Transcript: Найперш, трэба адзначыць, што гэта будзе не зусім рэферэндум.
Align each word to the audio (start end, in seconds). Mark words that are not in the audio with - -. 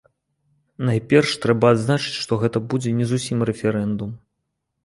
Найперш, 0.89 1.33
трэба 1.43 1.65
адзначыць, 1.75 2.15
што 2.23 2.39
гэта 2.45 2.57
будзе 2.73 2.97
не 3.03 3.11
зусім 3.15 3.37
рэферэндум. 3.51 4.11